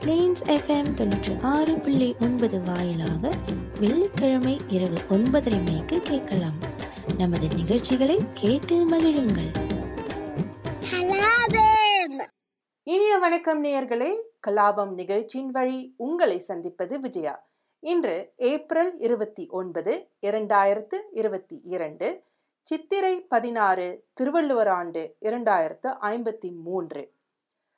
Planes 0.00 0.42
FM 0.46 0.90
தொண்ணூற்றி 0.98 1.42
ஆறு 1.42 1.78
புள்ளி 1.78 2.16
ஒன்பது 2.20 2.60
வாயிலாக 2.60 3.30
வெள்ளிக்கிழமை 3.80 4.60
இரவு 4.68 4.98
ஒன்பதரை 5.08 5.64
மணிக்கு 5.64 6.00
கேட்கலாம். 6.00 6.58
நமது 7.16 7.48
நிகழ்ச்சிகளை 7.48 8.16
கேட்டு 8.34 8.76
மகிழுங்கள். 8.90 9.50
இனிய 12.82 13.18
வணக்கம் 13.18 13.64
நேயர்களே 13.64 14.22
கலாபம் 14.46 14.92
நிகழ்ச்சியின் 14.92 15.50
வழி 15.50 15.94
உங்களை 15.96 16.38
சந்திப்பது 16.38 17.00
விஜயா. 17.00 17.48
இன்று 17.80 18.32
ஏப்ரல் 18.36 18.98
இருபத்தி 18.98 19.46
ஒன்பது 19.46 20.08
இரண்டாயிரத்து 20.26 21.00
இருபத்தி 21.10 21.60
இரண்டு 21.64 22.22
சித்திரை 22.62 23.20
பதினாறு 23.20 24.04
திருவள்ளுவர் 24.12 24.68
ஆண்டு 24.68 25.16
இரண்டாயிரத்து 25.20 25.88
ஐம்பத்தி 26.02 26.62
மூன்று. 26.62 27.12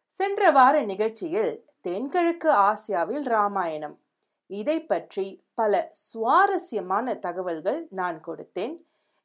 சென்ற 0.06 0.50
வார 0.50 0.82
நிகழ்ச்சியில் 0.82 1.69
தென்கிழக்கு 1.80 2.50
ஆசியாவில் 2.52 3.26
ராமாயணம். 3.28 3.98
இதை 4.46 4.84
பற்றி 4.84 5.44
பல 5.54 5.90
சுவாரஸ்யமான 5.92 7.14
தகவல்கள் 7.14 7.86
நான் 7.90 8.18
கொடுத்தேன். 8.26 8.74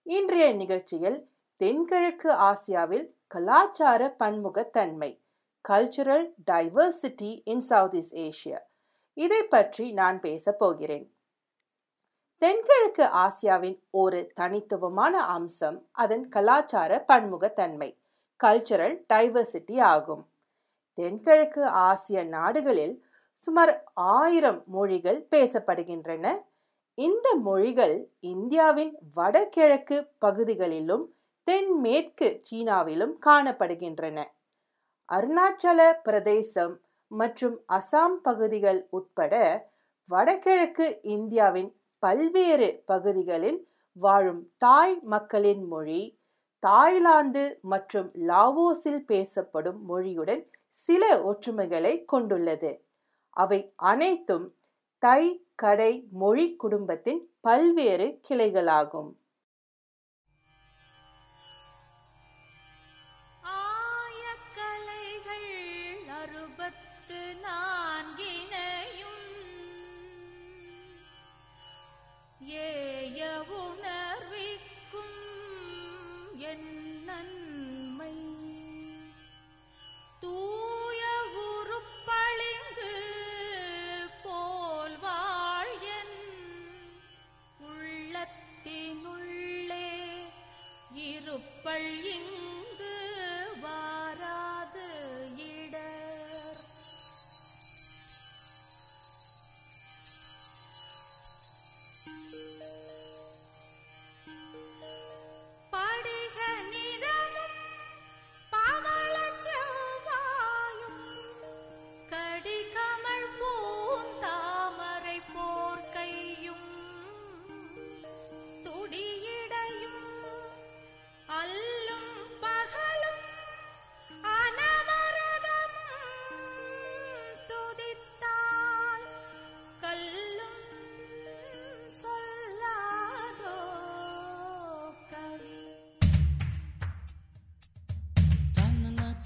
இன்றைய 0.04 0.54
நிகழ்ச்சியில் 0.54 1.18
தென்கிழக்கு 1.62 2.32
ஆசியாவில் 2.32 3.06
கலாச்சார 3.28 4.16
பன்முகத்தன்மை 4.20 5.12
cultural 5.70 6.26
diversity 6.52 7.42
in 7.44 7.60
south 7.60 7.94
east 7.94 8.18
Asia 8.18 8.60
இதை 9.14 9.44
பற்றி 9.44 9.92
நான் 9.92 10.20
பேசப் 10.20 10.60
போகிறேன். 10.60 11.06
தென்கிழக்கு 12.42 13.04
ஆசியாவின் 13.04 13.78
ஒரு 13.92 14.32
தனித்துவமான 14.34 15.16
அம்சம் 15.26 15.88
அதன் 15.92 16.28
கலாச்சார 16.28 17.04
பன்முகத்தன்மை 17.08 17.90
கல்ச்சுரல் 18.44 18.98
டைவர்சிட்டி 19.14 19.82
ஆகும். 19.82 20.24
தென்கிழக்கு 20.98 21.64
ஆசிய 21.88 22.20
நாடுகளில் 22.36 22.96
சுமார் 23.42 23.74
ஆயிரம் 24.16 24.60
மொழிகள் 24.68 25.20
பேசப்படுகின்றன. 25.32 26.26
இந்த 26.98 27.28
மொழிகள் 27.48 27.96
இந்தியாவின் 28.34 28.94
வடகிழக்கு 29.16 29.98
பகுதிகளிலும் 30.20 31.06
தென்மேற்கு 31.48 32.28
சீனாவிலும் 32.48 33.16
காணப்படுகின்றன. 33.26 34.18
அருணாச்சல 35.10 35.80
பிரதேசம் 36.04 36.76
மற்றும் 37.12 37.58
அசாம் 37.78 38.18
பகுதிகள் 38.22 38.80
உட்பட 38.90 39.34
வடகிழக்கு 40.10 40.88
இந்தியாவின் 41.16 41.70
பல்வேறு 42.04 42.70
பகுதிகளில் 42.86 43.60
வாழும் 43.98 44.42
தாய் 44.58 44.96
மக்களின் 45.04 45.64
மொழி 45.68 46.02
தாய்லாந்து 46.64 47.44
மற்றும் 47.72 48.10
லாவோஸில் 48.28 49.04
பேசப்படும் 49.06 49.80
மொழியுடன் 49.90 50.44
சில 50.76 51.04
ஒற்றுமைகளை 51.32 51.94
கொண்டுள்ளது. 52.06 52.72
அவை 53.30 53.60
அனைத்தும் 53.76 54.48
தை 55.04 55.22
கடை 55.56 55.92
மொழி 56.12 56.46
குடும்பத்தின் 56.56 57.22
பல்வேறு 57.42 58.08
கிளைகளாகும். 58.28 59.12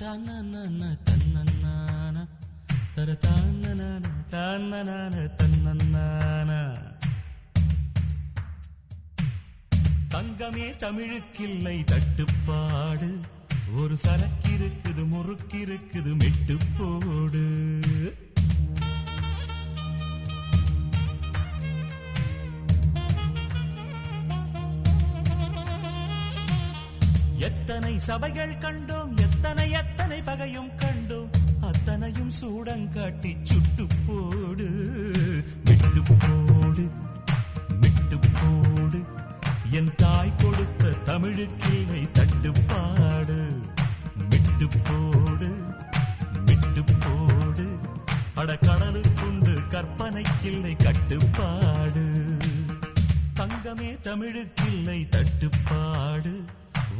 தன்னனா 0.09 0.89
தன்னன 1.05 2.15
தர 2.95 3.15
தங்கமே 10.09 10.67
தமிழுக்கில்லை 10.77 11.83
தட்டுப்பாடு. 11.83 13.21
ஒரு 13.75 13.97
சரக்கிருக்குது 14.03 15.03
முறுக்கிருக்குது 15.09 16.17
மெட்டு 16.17 16.57
போடு 16.77 17.45
எத்தனை 27.37 27.97
சபைகள் 27.97 28.57
கண்டோம் 28.57 29.18
எத்தனை 29.39 29.65
எத்தனை 29.71 30.17
பகையும் 30.21 30.71
கண்டோம் 30.77 31.29
அத்தனையும் 31.67 32.31
சூடங்காட்டி 32.39 33.31
சுட்டு 33.43 33.83
போடு. 34.05 34.65
விட்டு 35.67 36.01
போடு 36.23 36.83
விட்டு 37.83 38.17
போடு. 38.39 38.99
என் 39.79 39.91
தாய் 39.95 40.33
கொடுத்த 40.37 40.91
தமிழுக்கில்லை 41.05 42.01
தட்டுப்பாடு 42.11 43.37
விட்டு 44.29 44.67
போடு 44.89 45.49
விட்டு 46.45 46.83
போடு. 47.05 47.67
அட 48.35 48.57
கடலுக்குண்டு 48.67 49.55
கற்பனைக்கில்லை 49.69 50.75
கட்டுப்பாடு 50.85 52.05
தங்கமே 53.39 53.91
தமிழுக்கில்லை 54.01 55.01
தட்டுப்பாடு 55.09 56.33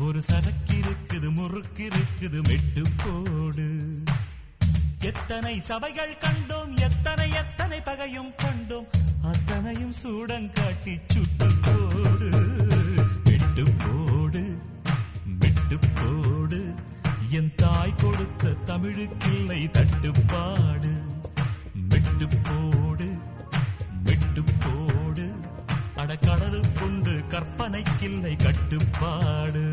ஒரு 0.06 0.20
சரக்கு 0.30 0.76
இருக்குது 0.82 1.30
முறுக்கு 1.38 1.84
இருக்குது 1.96 2.40
மெட்டு 2.48 2.84
போடு. 3.02 3.66
எத்தனை 5.10 5.54
சபைகள் 5.70 6.14
கண்டோம் 6.24 6.72
எத்தனை 6.88 7.28
எத்தனை 7.42 7.80
பகையும் 7.90 8.32
கண்டோம் 8.44 8.88
அத்தனையும் 9.32 9.94
சூடங்காட்டி 10.02 10.94
சுட்டு 11.14 11.48
போடு. 11.66 12.30
விட்டு 13.28 13.66
போடு 13.84 14.44
விட்டு 15.44 15.80
போடு. 16.00 16.62
என் 17.40 17.54
தாய் 17.56 18.00
கொடுத்த 18.04 18.56
தமிழுக்கில்லை 18.72 19.62
தட்டுப்பாடு. 19.78 20.94
விட்டு 21.92 22.28
போடு 22.48 22.79
அட 26.10 26.20
கடலுக்குண்டு 26.28 27.28
கற்பனைக்கில்லை 27.28 28.36
கட்டுப்பாடு. 28.36 29.64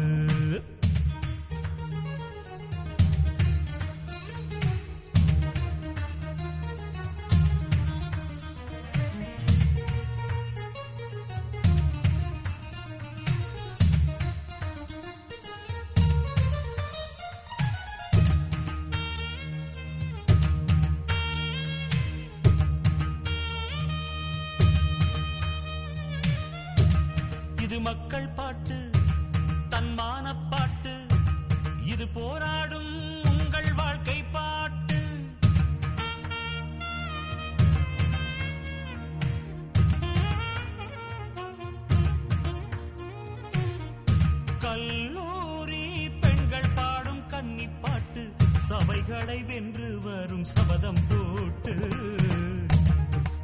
சபைகளை 48.98 49.38
வென்று 49.48 49.88
வரும் 50.04 50.44
சபதம் 50.52 51.00
போட்டு 51.08 51.72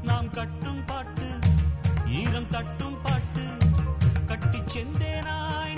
நாம் 0.03 0.31
கட்டும் 0.31 0.81
பாட்டு 0.87 1.29
ஈரம் 2.21 2.49
தட்டும் 2.51 2.97
பாட்டு 3.03 3.45
கட்டிச் 4.27 4.73
செந்தேனாய் 4.75 5.77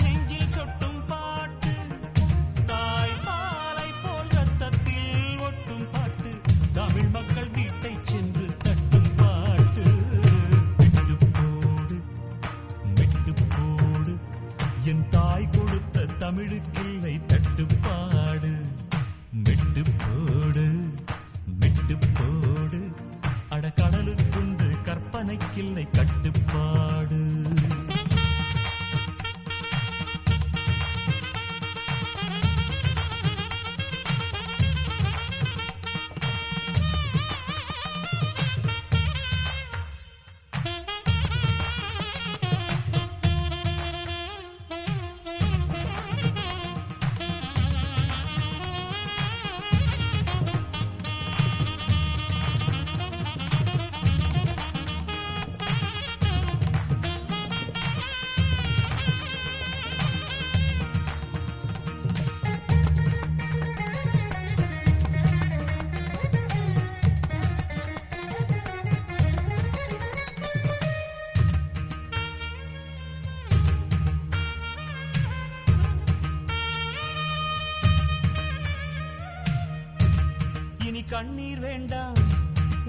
இனி 80.95 81.03
கண்ணீர் 81.03 81.59
வேண்டாம். 81.59 82.13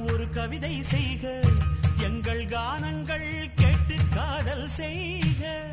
ஒரு 0.08 0.30
கவிதை 0.30 0.82
செய்க. 0.82 1.40
எங்கள் 1.96 2.44
கானங்கள் 2.44 3.50
கேட்டு 3.54 3.96
காதல் 4.14 4.68
செய்க. 4.68 5.72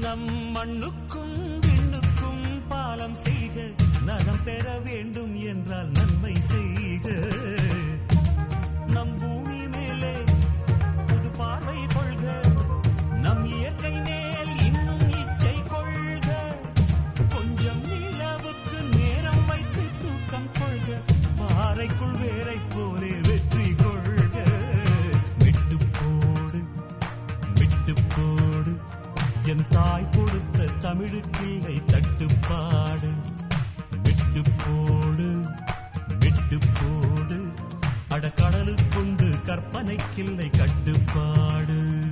நம் 0.00 0.50
மண்ணுக்கும் 0.50 1.58
விண்ணுக்கும் 1.58 2.62
பாலம் 2.68 3.14
செய்க. 3.14 3.70
நலம் 4.04 4.44
பெற 4.44 4.78
வேண்டும் 4.78 5.36
என்றால் 5.46 5.88
நன்மை 5.88 6.34
செய்க. 6.34 7.08
நம் 8.86 9.18
பூமி 9.18 9.51
என் 29.44 29.66
தாய் 29.70 30.08
கொடுத்த 30.10 30.58
தமிழுக்கில்லை 30.58 31.84
தட்டுப்பாடு. 31.84 33.10
விட்டு 34.02 34.42
போடு 34.66 35.46
விட்டு 36.20 36.58
போடு. 36.58 37.52
அட 38.08 38.32
கடலுக்குண்டு 38.36 39.42
கற்பனைக்கில்லை 39.42 40.50
கட்டுப்பாடு. 40.50 42.04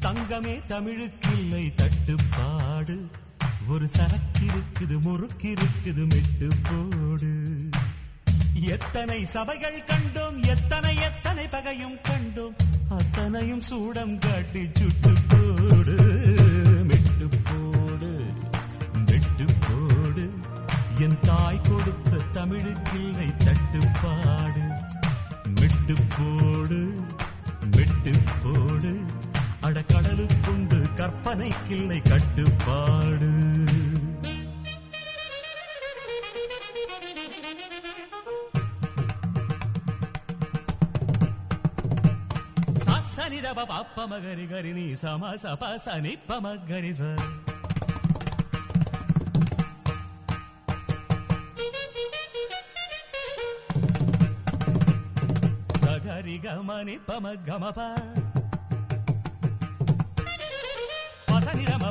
தங்கமே 0.00 0.60
தமிழுக்கில்லை 0.68 1.74
தட்டுப்பாடு. 1.74 3.10
ஒரு 3.68 3.90
சரக்கிருக்குது 3.96 5.00
முறுக்கிருக்குது 5.00 6.08
மெட்டு 6.08 6.48
போடு. 6.62 7.68
எத்தனை 8.62 9.24
சபைகள் 9.24 9.84
கண்டோம் 9.86 10.46
எத்தனை 10.46 10.96
எத்தனை 10.96 11.46
பகையும் 11.46 11.98
கண்டோம் 12.02 12.54
அத்தனையும் 12.88 13.60
சூடம் 13.60 14.18
காட்டி 14.18 14.70
சுட்டு 14.72 15.12
போடு 15.28 15.96
மெட்டு 16.84 17.28
போடு 17.48 18.10
மெட்டு 19.06 19.46
போடு. 19.66 20.24
என் 20.98 21.20
தாய் 21.22 21.60
கொடுத்த 21.60 22.20
தமிழுக்கில்லை 22.32 23.36
தட்டுப்பாடு 23.36 24.64
மெட்டு 25.60 25.96
போடு 26.16 26.80
மெட்டு 27.76 28.12
போடு. 28.42 28.92
அட 29.60 29.80
கடலுக்குண்டு 29.92 30.94
கற்பனைக்கில்லை 30.94 32.02
கட்டுப்பாடு. 32.02 33.03
సనిదప 43.54 43.72
పప్ప 43.72 44.04
మగరి 44.10 44.46
గరి 44.50 44.72
నీ 44.72 44.84
సమ 44.96 45.22
సప 45.36 45.62
సని 45.78 46.12
పమ 46.28 46.44
గరి 46.70 46.92
స. 46.94 47.02
సగరి 55.82 56.36
గమని 56.44 56.96
పమ 57.08 57.24
గమ 57.48 57.64
ప 57.70 57.80
పసని 61.30 61.64
రమ 61.70 61.84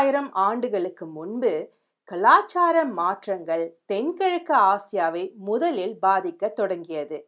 இரண்டாயிரம் 0.00 0.28
ஆண்டுகளுக்கு 0.40 1.06
முன்பு 1.14 1.50
கலாச்சார 2.08 2.76
மாற்றங்கள் 2.98 3.64
தென்கிழக்கு 3.86 4.54
ஆசியாவை 4.68 5.24
முதலில் 5.48 5.92
பாதிக்க 6.04 6.48
தொடங்கியது. 6.50 7.18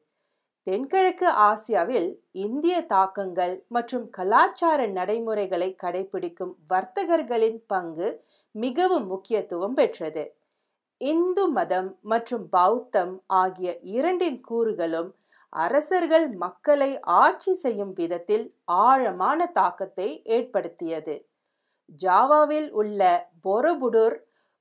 தென்கிழக்கு 0.67 1.27
ஆசியாவில் 1.47 2.09
இந்திய 2.45 2.77
தாக்கங்கள் 2.93 3.55
மற்றும் 3.69 4.07
கலாச்சார 4.11 4.87
நடைமுறைகளை 4.99 5.69
கடைபிடிக்கும் 5.83 6.55
வர்த்தகர்களின் 6.69 7.59
பங்கு 7.67 8.09
மிகவும் 8.55 9.07
முக்கியத்துவம் 9.07 9.75
பெற்றது. 9.75 10.25
இந்து 11.01 11.45
மதம் 11.59 11.91
மற்றும் 12.05 12.47
பௌத்தம் 12.49 13.15
ஆகிய 13.43 13.75
இரண்டின் 13.97 14.41
கூறுகளும் 14.41 15.11
அரசர்கள் 15.53 16.27
மக்களை 16.37 16.91
ஆட்சி 17.23 17.55
செய்யும் 17.55 17.93
விதத்தில் 17.93 18.47
ஆழமான 18.85 19.51
தாக்கத்தை 19.61 20.09
ஏற்படுத்தியது. 20.39 21.19
ஜாவாவில் 22.01 22.71
உள்ள 22.71 23.31
பொரபுடூர் 23.45 24.17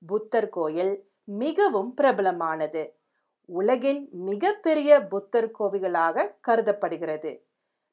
புத்தர் 0.05 0.49
கோயில் 0.49 1.05
மிகவும் 1.23 1.93
பிரபலமானது. 2.01 2.93
உலகின் 3.45 4.09
மிகப்பெரிய 4.11 5.07
புத்தர் 5.07 5.51
கோவில்களாக 5.59 6.35
கருதப்படுகிறது. 6.41 7.45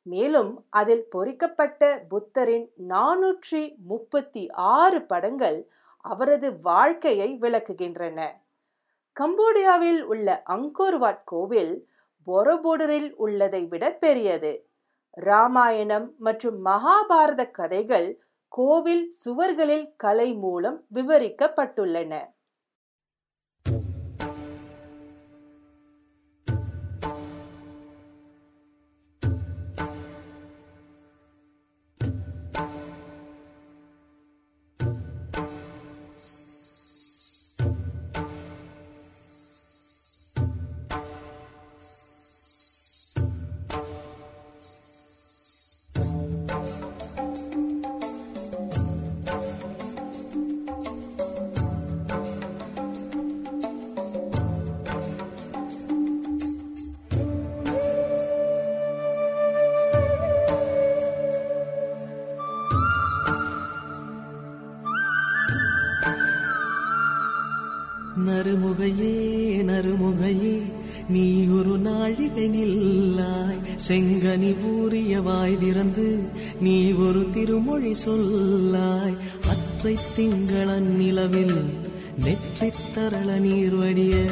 மேலும் 0.03 0.67
அதில் 0.71 1.09
பொறிக்கப்பட்ட 1.09 2.05
புத்தரின் 2.09 2.71
நானூற்றி 2.89 3.77
முப்பத்தி 3.77 4.51
ஆறு 4.51 5.03
படங்கள் 5.03 5.69
அவரது 6.01 6.61
வாழ்க்கையை 6.61 7.39
விளக்குகின்றன. 7.41 8.21
கம்போடியாவில் 9.21 10.01
உள்ள 10.01 10.43
அங்கோர்வாட் 10.49 11.21
கோவில் 11.25 11.89
பொரபோடரில் 12.27 13.11
உள்ளதை 13.15 13.67
விட 13.67 13.93
பெரியது. 13.93 14.69
ராமாயணம் 15.11 16.15
மற்றும் 16.19 16.65
மகாபாரத 16.65 17.51
கதைகள் 17.51 18.21
கோவில் 18.49 19.05
சுவர்களில் 19.25 19.87
கலை 19.97 20.35
மூலம் 20.35 20.79
விவரிக்கப்பட்டுள்ளன. 20.95 22.13
செங்கனி 74.29 75.23
வாய் 75.23 75.59
திறந்து 75.59 76.19
நீ 76.61 76.93
ஒரு 76.93 77.27
திருமொழி 77.35 77.95
சொல்லாய். 78.05 79.17
அற்றை 79.49 79.97
திங்களன் 80.17 80.97
நிலவில் 80.97 81.65
நெற்றித் 82.25 82.95
தரள 82.95 83.39
நீர் 83.39 83.75
வடிய 83.75 84.25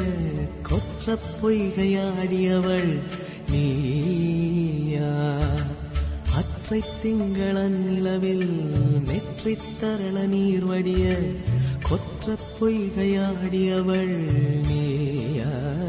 கொற்ற 0.61 1.17
பொய்கையாடியவள் 1.41 2.99
நீயா. 3.51 5.37
அற்றை 6.35 6.83
திங்களன் 7.03 7.85
நிலவில் 7.89 8.71
நெற்றித்தரள 9.05 10.27
நீர் 10.27 10.65
வடிய 10.65 11.17
கொற்ற 11.89 12.35
பொய்கையாடியவள் 12.59 14.17
நீயா. 14.67 15.86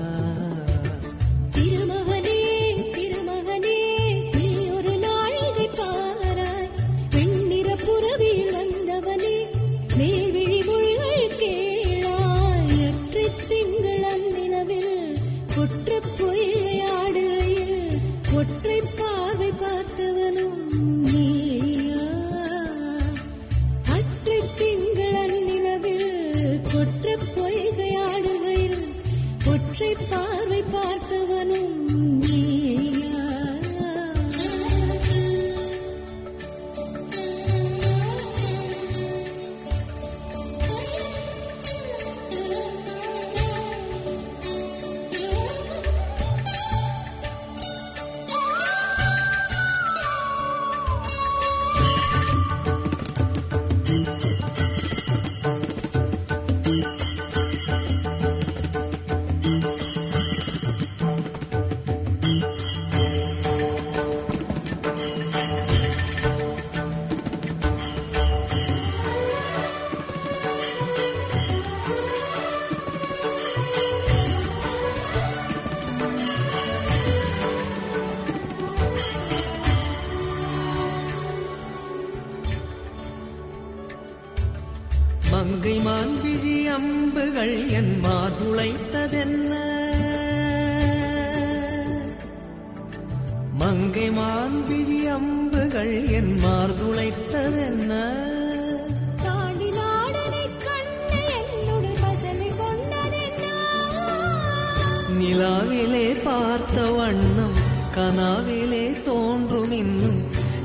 പാർത്ത 106.25 106.78
വണ്ണം 106.96 107.52
കനാവിലെ 107.96 108.84
തോണ്ടുമിന്നും 109.08 110.16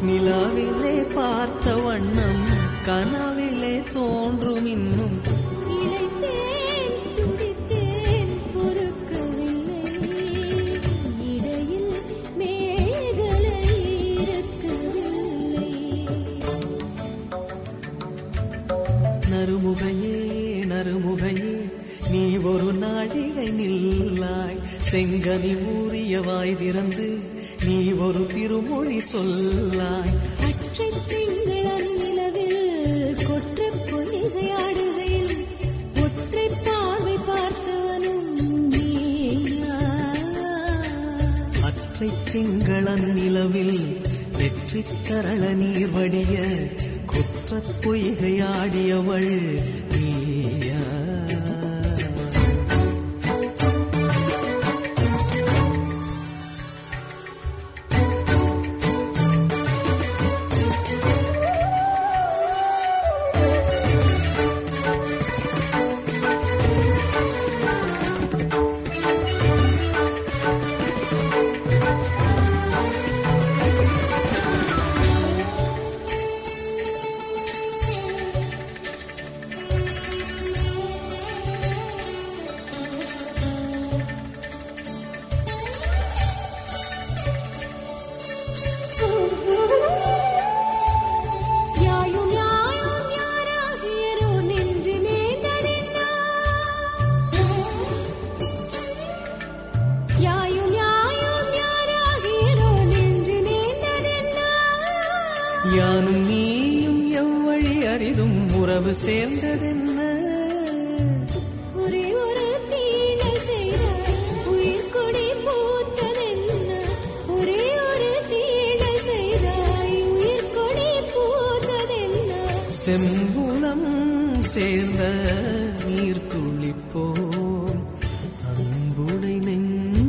നിലാവിലെ 0.04 0.96
പാർത്ത 1.16 1.68
വണ്ണം 1.86 2.38
കനാവിലെ 2.88 3.76
തോണ്ടുമിന്നും 3.96 5.13
செங்கனி 24.94 25.52
ஊறிய 25.74 26.20
வாய் 26.22 26.58
திறந்து 26.58 27.08
நீ 27.66 27.78
ஒரு 28.00 28.22
திருமொழி 28.34 28.98
சொல்லாய். 29.12 30.12
அற்றை 30.48 30.90
திங்களன் 31.10 31.90
நிலவில் 32.02 32.60
கொற்ற 33.24 33.60
பொய்கையாடுகையில் 33.90 35.34
ஒற்றை 36.04 36.46
பார்வை 36.60 37.16
பார்த்தவனும் 37.30 38.30
அற்றை 41.64 42.12
திங்களன் 42.30 43.08
நிலவில் 43.16 43.78
வெற்றி 44.38 44.84
கரள 45.08 45.44
நீர் 45.56 45.92
வடிய 45.92 46.36
கொற்ற 47.06 47.52
பொய்கையாடியவள் 47.84 49.32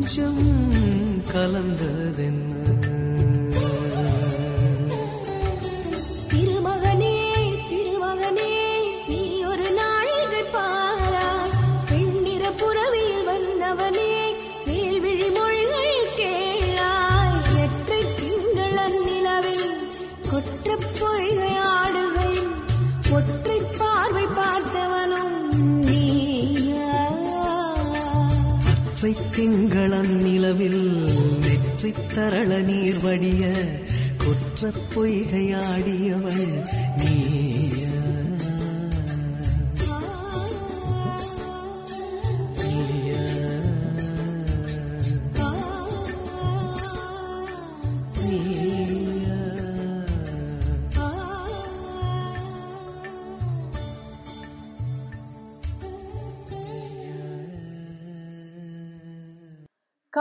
நெஞ்சம் 0.06 0.40
கலந்ததென்ன? 1.30 2.52
திருமகனே 6.30 7.14
திருமகனே 7.70 8.50
நீ 9.08 9.20
ஒரு 9.50 9.68
நாழிகை 9.78 10.42
பாராய் 10.54 11.54
பெண்ணிற 11.90 12.50
புறவியில் 12.60 13.24
வந்தவனே 13.30 14.10
மேல்விழி 14.66 15.28
மொழிகள் 15.38 15.96
கேளாய். 16.20 17.40
எற்றை 17.64 18.02
திங்கள் 18.20 18.78
அந்நிலவில் 18.84 19.66
கொற்ற 20.30 20.68
பொய்கை 21.00 21.52
ஆடுகையில் 21.76 22.52
ஒற்றை 23.16 23.58
பார்வை 23.80 24.26
பார்த்தவனும் 24.38 25.38
நீயா. 25.88 26.92
ஒற்றை 28.72 29.12
திங்களன் 29.34 29.83
நிலவில் 30.44 30.80
நெற்றி 31.42 31.90
தரள 32.14 32.50
நீர் 32.60 32.98
வடிய 33.04 33.42
குற்ற 34.22 34.70
பொய்கையாடியவள் 34.90 36.50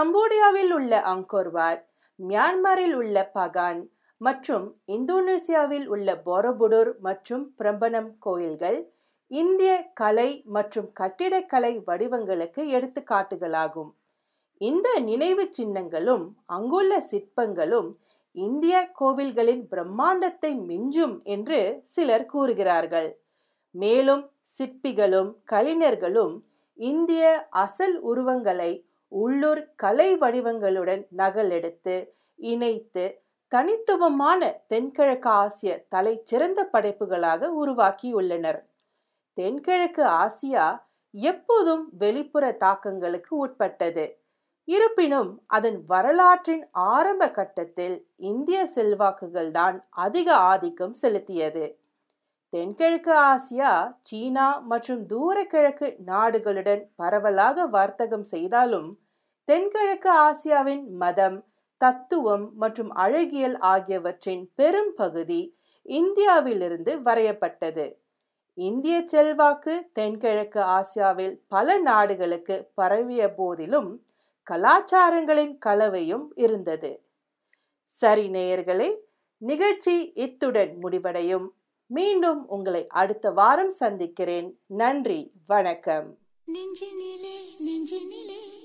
கம்போடியாவில் 0.03 0.71
உள்ள 0.75 0.93
அங்கோர்வாட் 1.11 1.81
மியான்மரில் 2.19 2.93
உள்ள 2.93 3.17
பகான் 3.33 3.79
மற்றும் 4.17 4.65
இந்தோனேசியாவில் 4.85 5.85
உள்ள 5.85 6.15
போரபுடூர் 6.25 6.91
மற்றும் 6.99 7.43
பிரம்பனம் 7.61 8.09
கோயில்கள் 8.19 8.79
இந்திய 9.27 9.71
கலை 9.93 10.27
மற்றும் 10.45 10.89
கட்டிடக்கலை 10.99 11.71
வடிவங்களுக்கு 11.85 12.61
எடுத்துக்காட்டுகளாகும். 12.77 13.91
இந்த 14.57 14.87
நினைவு 14.99 15.45
சின்னங்களும் 15.51 16.25
அங்குள்ள 16.45 17.01
சிற்பங்களும் 17.11 17.89
இந்திய 18.31 18.75
கோவில்களின் 18.99 19.63
பிரம்மாண்டத்தை 19.73 20.53
மிஞ்சும் 20.69 21.17
என்று 21.23 21.81
சிலர் 21.83 22.25
கூறுகிறார்கள். 22.25 23.11
மேலும் 23.71 24.25
சிற்பிகளும் 24.57 25.31
கலைஞர்களும் 25.43 26.35
இந்திய 26.79 27.47
அசல் 27.49 27.99
உருவங்களை 28.01 28.73
உள்ளூர் 29.13 29.61
கலை 29.75 30.09
வடிவங்களுடன் 30.17 31.03
நகலெடுத்து 31.17 31.95
இணைத்து 32.35 33.05
தனித்துவமான 33.51 34.41
தென்கிழக்கு 34.67 35.29
ஆசிய 35.29 35.85
தலை 35.89 36.13
சிறந்த 36.23 36.69
படைப்புகளாக 36.73 37.49
உருவாக்கியுள்ளனர் 37.61 38.61
தென்கிழக்கு 39.37 40.03
ஆசியா 40.23 40.65
எப்போதும் 41.13 41.83
வெளிப்புற 41.97 42.45
தாக்கங்களுக்கு 42.51 43.33
உட்பட்டது. 43.45 44.05
இருப்பினும் 44.67 45.31
அதன் 45.47 45.79
வரலாற்றின் 45.85 46.63
ஆரம்ப 46.71 47.23
கட்டத்தில் 47.31 47.95
இந்திய 48.15 48.59
செல்வாக்குகள் 48.65 49.51
தான் 49.51 49.77
அதிக 49.89 50.27
ஆதிக்கம் 50.51 50.95
செலுத்தியது. 51.01 51.65
தென்கிழக்கு 52.53 53.13
ஆசியா 53.31 53.71
சீனா 53.99 54.47
மற்றும் 54.61 55.01
தூரக்கிழக்கு 55.05 55.87
நாடுகளுடன் 56.05 56.83
பரவலாக 56.95 57.65
வர்த்தகம் 57.67 58.23
செய்தாலும் 58.23 58.89
தென்கிழக்கு 59.43 60.11
ஆசியாவின் 60.19 60.87
மதம் 60.87 61.45
தத்துவம் 61.77 62.51
மற்றும் 62.55 62.91
அழகியல் 62.91 63.57
ஆகியவற்றின் 63.57 64.51
பெரும் 64.55 64.93
பகுதி 64.95 65.57
இந்தியாவிலிருந்து 65.81 67.01
வரையப்பட்டது. 67.01 67.93
இந்திய 68.53 69.03
செல்வாக்கு 69.05 69.89
தென்கிழக்கு 69.93 70.61
ஆசியாவில் 70.61 71.39
பல 71.47 71.77
நாடுகளுக்கு 71.77 72.71
பரவிய 72.73 73.33
போதிலும் 73.33 74.05
கலாச்சாரங்களின் 74.51 75.57
கலவையும் 75.57 76.31
இருந்தது. 76.35 77.03
சரி 77.85 78.27
நேயர்களே 78.27 78.95
நிகழ்ச்சி 79.37 80.11
இத்துடன் 80.13 80.77
முடிவடையும். 80.79 81.53
மீண்டும் 81.85 82.47
உங்களை 82.47 82.87
அடுத்த 82.87 83.31
வாரம் 83.31 83.69
சந்திக்கிறேன். 83.69 84.59
நன்றி 84.65 85.31
வணக்கம். 85.47 86.17
நெஞ்சினிலே 86.47 87.37
நெஞ்சினிலே. 87.59 88.62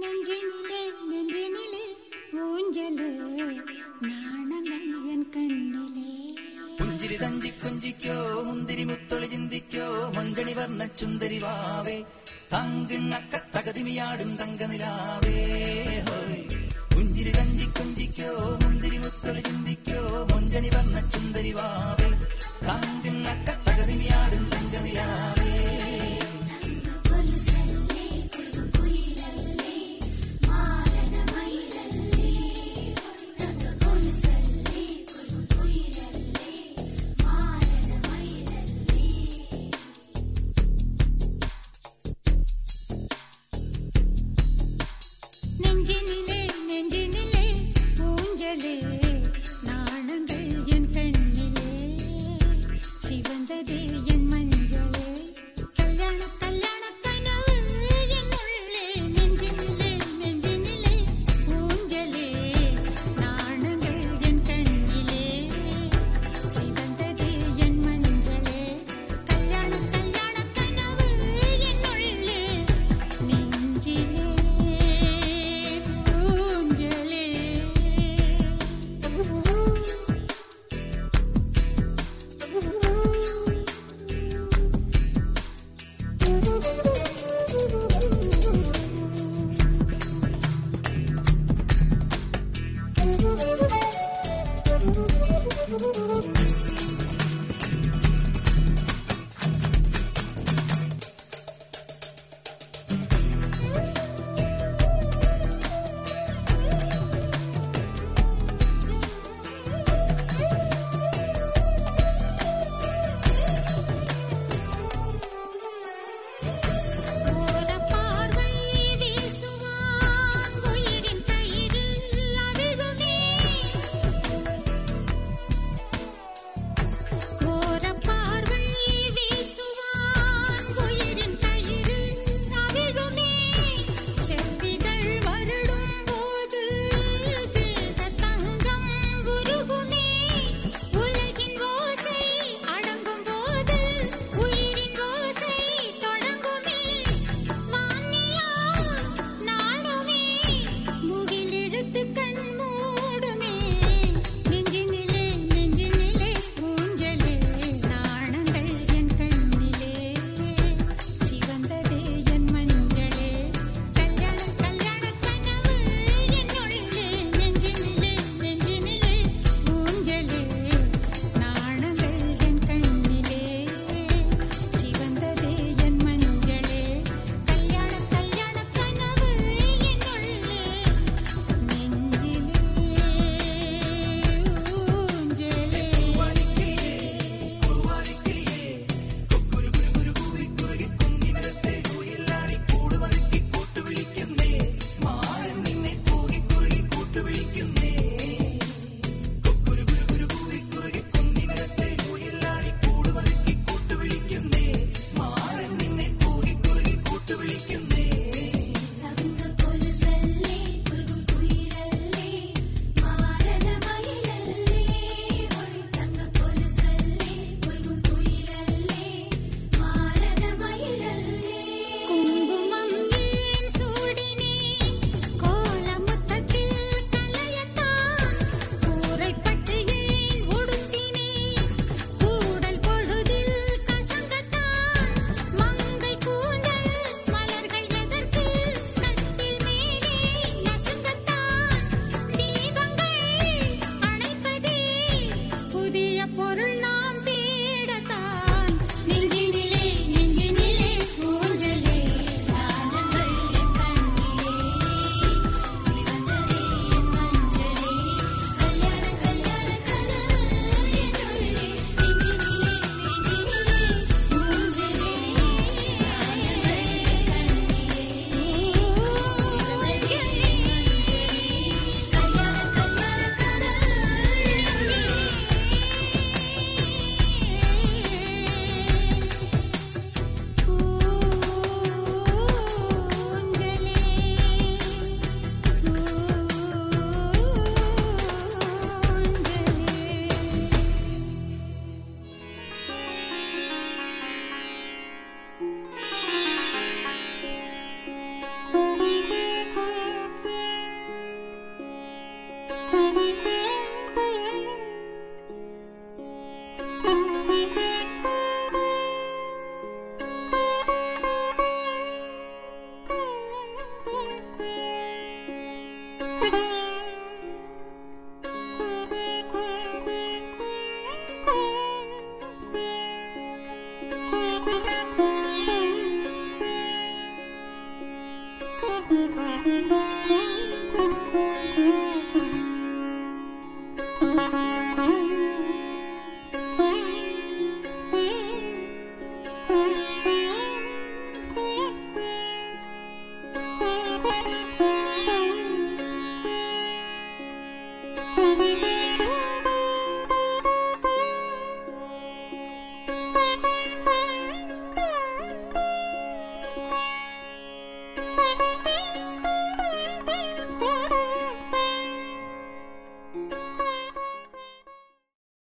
നെഞ്ചിനിലെ 0.00 0.80
നെഞ്ചിനിലെ 1.10 1.84
ഊഞ്ചൽ 2.42 2.96
നാണങ്ങൾ 4.02 4.82
എൻ 5.12 5.22
കണ്ണിലെ. 5.22 6.10
പുഞ്ചിരി 6.80 7.16
തഞ്ചി 7.16 7.48
കുഞ്ചിക്കോ 7.48 8.42
മുന്തിരി 8.42 8.84
മുത്തൊളി 8.84 9.26
ചിന്തിക്കോ 9.26 10.12
മഞ്ചണി 10.16 10.52
വർണ 10.52 10.86
ചുന്തരി 10.86 11.38
വാവേ. 11.38 12.02
തങ്കിണ്ണക്ക 12.52 13.34
തകതിമിയാടും 13.56 14.36
തങ്കനിലാവേ. 14.36 15.38
പുഞ്ചിരി 16.94 17.30
തഞ്ചി 17.30 17.64
കുഞ്ചിക്കോ 17.64 18.58
മുന്തിരി 18.62 18.98
മുത്തൊളി 18.98 19.40
ചിന്തിക്കോ 19.40 20.28
മഞ്ചണി 20.34 20.68
വർണ 20.68 21.10
ചുന്തരി 21.10 21.52
വാവേ. 21.52 22.10
തങ്കിണ്ണക്ക 22.68 23.48
തകതിമിയാടും 23.68 24.50
തങ്കനിലാവേ. 24.50 25.35